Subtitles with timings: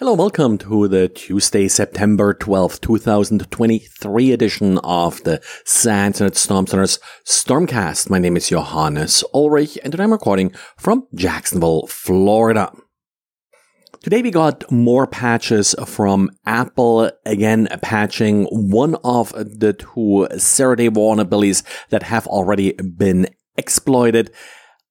[0.00, 7.00] Hello, welcome to the Tuesday, September 12th, 2023 edition of the SANS Internet Storm Center's
[7.26, 8.08] Stormcast.
[8.08, 12.70] My name is Johannes Ulrich and today I'm recording from Jacksonville, Florida.
[14.00, 21.64] Today we got more patches from Apple, again patching one of the two day vulnerabilities
[21.88, 23.26] that have already been
[23.56, 24.30] exploited.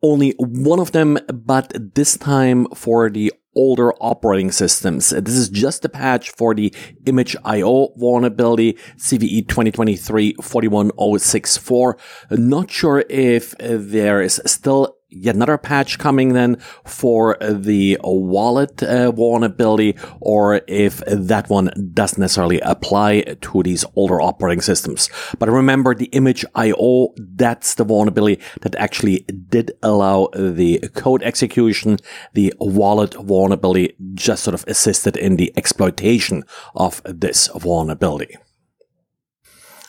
[0.03, 5.09] Only one of them, but this time for the older operating systems.
[5.09, 6.69] This is just a patch for the
[7.03, 11.97] ImageIO vulnerability CVE 2023 41064.
[12.31, 19.11] Not sure if there is still yet another patch coming then for the wallet uh,
[19.11, 25.09] vulnerability or if that one doesn't necessarily apply to these older operating systems.
[25.39, 31.97] But remember the image IO, that's the vulnerability that actually did allow the code execution.
[32.33, 36.43] The wallet vulnerability just sort of assisted in the exploitation
[36.75, 38.37] of this vulnerability.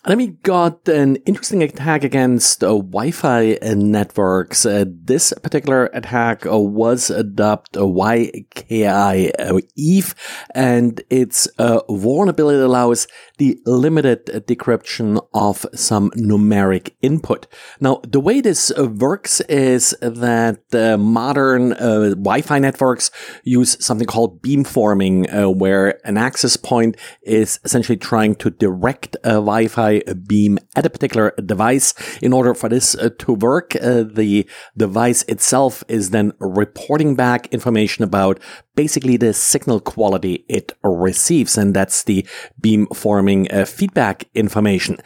[0.05, 4.65] And then we got an interesting attack against uh, Wi-Fi networks.
[4.65, 10.15] Uh, this particular attack uh, was dubbed WiKI uh, Eve,
[10.55, 17.49] and its uh, vulnerability allows the limited decryption of some numeric input.
[17.81, 20.61] Now, the way this uh, works is that
[21.01, 23.11] modern Wi-Fi networks
[23.43, 29.41] use something called beamforming, where an access point is essentially trying to direct a
[29.89, 31.95] Wi-Fi beam at a particular device.
[32.23, 37.47] In order for this uh, to work, uh, the device itself is then reporting back
[37.53, 38.41] information about
[38.75, 41.59] basically the signal quality it receives.
[41.59, 42.27] And that's the
[42.61, 44.99] beamforming uh, feedback information.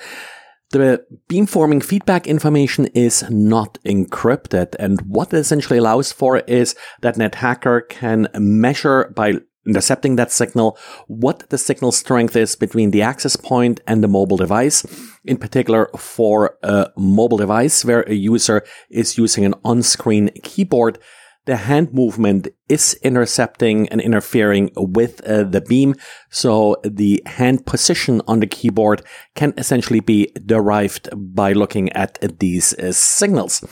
[0.70, 4.74] The beamforming feedback information is not encrypted.
[4.78, 10.32] And what it essentially allows for is that an attacker can measure by intercepting that
[10.32, 14.84] signal, what the signal strength is between the access point and the mobile device.
[15.24, 20.98] In particular, for a mobile device where a user is using an on-screen keyboard,
[21.45, 25.96] the hand movement is intercepting and interfering with uh, the beam.
[26.30, 29.02] So the hand position on the keyboard
[29.34, 33.64] can essentially be derived by looking at these uh, signals.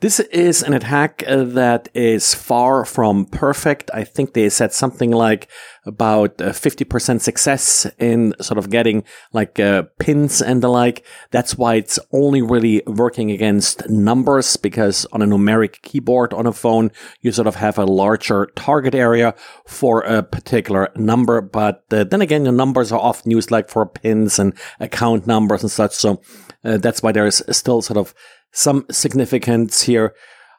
[0.00, 3.90] This is an attack uh, that is far from perfect.
[3.92, 5.46] I think they said something like
[5.84, 11.04] about 50% uh, success in sort of getting like uh, pins and the like.
[11.32, 16.52] That's why it's only really working against numbers because on a numeric keyboard on a
[16.54, 19.34] phone, you sort of have a larger target area
[19.66, 21.42] for a particular number.
[21.42, 25.62] But uh, then again, the numbers are often used like for pins and account numbers
[25.62, 25.92] and such.
[25.92, 26.22] So
[26.64, 28.14] uh, that's why there's still sort of
[28.52, 30.14] some significance here.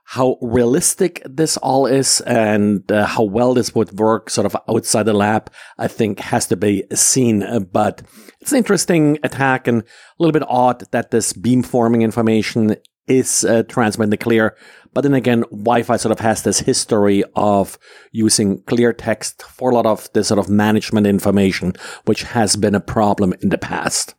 [0.05, 5.03] How realistic this all is and uh, how well this would work sort of outside
[5.03, 7.43] the lab, I think has to be seen.
[7.43, 8.01] Uh, but
[8.41, 9.85] it's an interesting attack and a
[10.19, 12.75] little bit odd that this beamforming information
[13.07, 14.57] is uh, transmitted clear.
[14.93, 17.77] But then again, Wi-Fi sort of has this history of
[18.11, 21.73] using clear text for a lot of this sort of management information,
[22.05, 24.15] which has been a problem in the past.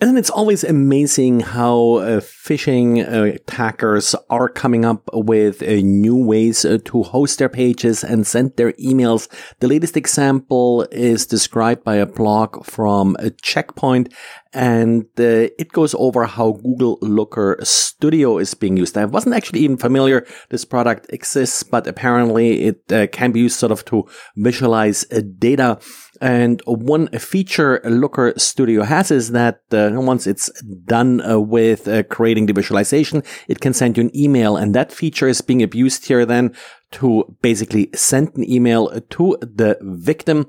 [0.00, 5.80] And then it's always amazing how uh, phishing uh, attackers are coming up with uh,
[5.82, 9.26] new ways uh, to host their pages and send their emails.
[9.58, 14.14] The latest example is described by a blog from a Checkpoint
[14.54, 18.96] and uh, it goes over how Google Looker Studio is being used.
[18.96, 23.58] I wasn't actually even familiar this product exists, but apparently it uh, can be used
[23.58, 25.04] sort of to visualize
[25.38, 25.78] data
[26.20, 30.50] and one feature Looker Studio has is that uh, once it's
[30.84, 34.56] done uh, with uh, creating the visualization, it can send you an email.
[34.56, 36.54] And that feature is being abused here then
[36.92, 40.46] to basically send an email to the victim.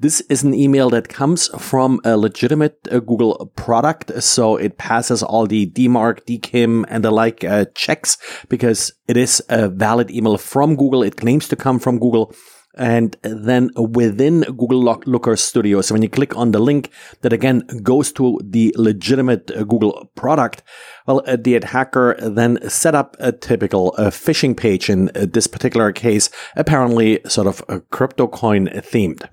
[0.00, 4.22] This is an email that comes from a legitimate uh, Google product.
[4.22, 8.16] So it passes all the DMARC, DKIM and the like uh, checks
[8.48, 11.02] because it is a valid email from Google.
[11.02, 12.32] It claims to come from Google
[12.76, 15.80] and then within Google Looker Studio.
[15.80, 16.90] So when you click on the link
[17.22, 20.62] that again goes to the legitimate uh, Google product,
[21.06, 25.92] well, uh, the attacker then set up a typical uh, phishing page in this particular
[25.92, 29.28] case, apparently sort of a crypto coin themed.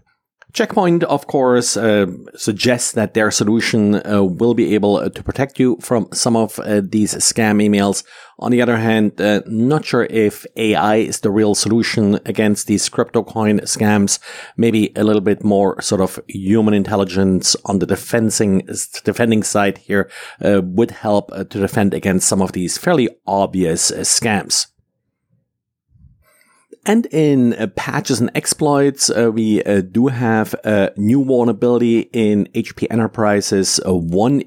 [0.55, 2.05] Checkpoint, of course, uh,
[2.37, 6.57] suggests that their solution uh, will be able uh, to protect you from some of
[6.59, 8.05] uh, these scam emails.
[8.39, 12.87] On the other hand, uh, not sure if AI is the real solution against these
[12.87, 14.17] crypto coin scams.
[14.55, 18.65] Maybe a little bit more sort of human intelligence on the defending
[19.03, 20.09] defending side here
[20.41, 24.67] uh, would help to defend against some of these fairly obvious scams.
[26.85, 32.47] And in uh, patches and exploits, uh, we uh, do have a new vulnerability in
[32.53, 34.43] HP Enterprise's uh, One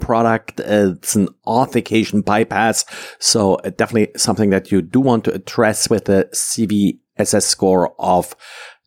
[0.00, 0.58] product.
[0.60, 2.84] Uh, it's an authentication bypass.
[3.20, 8.34] So uh, definitely something that you do want to address with a CVSS score of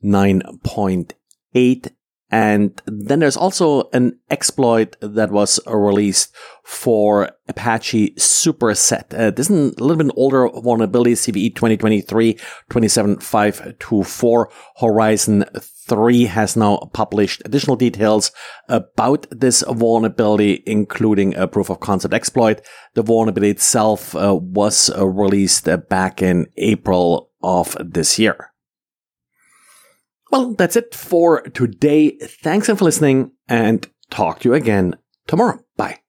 [0.04, 1.92] 9.8
[2.34, 9.14] and then there's also an exploit that was released for Apache Superset.
[9.14, 11.54] Uh, this is a little bit older vulnerability, CVE
[12.72, 14.46] 2023-27524.
[14.80, 15.46] Horizon
[15.88, 18.32] 3 has now published additional details
[18.68, 22.62] about this vulnerability, including a proof of concept exploit.
[22.96, 28.53] The vulnerability itself uh, was uh, released back in April of this year.
[30.34, 32.18] Well, that's it for today.
[32.18, 34.96] Thanks for listening and talk to you again
[35.28, 35.60] tomorrow.
[35.78, 36.00] Bye.